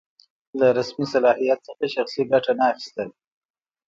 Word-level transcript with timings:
له 0.59 0.67
رسمي 0.77 1.05
صلاحیت 1.13 1.59
څخه 1.67 1.85
شخصي 1.95 2.21
ګټه 2.31 2.51
نه 2.59 2.65
اخیستل. 2.71 3.09